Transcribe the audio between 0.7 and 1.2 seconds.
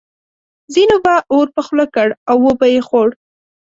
ځینو به